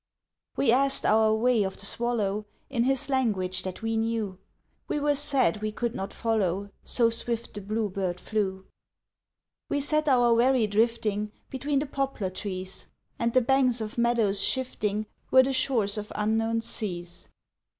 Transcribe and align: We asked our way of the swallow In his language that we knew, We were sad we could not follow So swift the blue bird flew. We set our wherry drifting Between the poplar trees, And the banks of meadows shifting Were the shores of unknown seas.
We 0.55 0.71
asked 0.71 1.05
our 1.05 1.31
way 1.35 1.61
of 1.61 1.77
the 1.77 1.85
swallow 1.85 2.47
In 2.71 2.85
his 2.85 3.07
language 3.07 3.61
that 3.61 3.83
we 3.83 3.95
knew, 3.97 4.39
We 4.87 4.99
were 4.99 5.13
sad 5.13 5.61
we 5.61 5.71
could 5.71 5.93
not 5.93 6.11
follow 6.11 6.71
So 6.83 7.11
swift 7.11 7.53
the 7.53 7.61
blue 7.61 7.87
bird 7.87 8.19
flew. 8.19 8.65
We 9.69 9.79
set 9.79 10.07
our 10.07 10.33
wherry 10.33 10.65
drifting 10.65 11.31
Between 11.51 11.77
the 11.77 11.85
poplar 11.85 12.31
trees, 12.31 12.87
And 13.19 13.31
the 13.33 13.41
banks 13.41 13.79
of 13.79 13.99
meadows 13.99 14.41
shifting 14.41 15.05
Were 15.29 15.43
the 15.43 15.53
shores 15.53 15.99
of 15.99 16.11
unknown 16.15 16.61
seas. 16.61 17.29